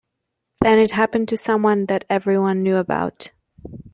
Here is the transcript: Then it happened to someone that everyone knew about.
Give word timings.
Then 0.61 0.79
it 0.79 0.89
happened 0.89 1.27
to 1.29 1.37
someone 1.37 1.85
that 1.85 2.05
everyone 2.09 2.63
knew 2.63 2.77
about. 2.77 3.29